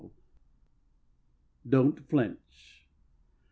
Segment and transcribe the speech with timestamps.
[1.69, 2.87] Don 't Flinch.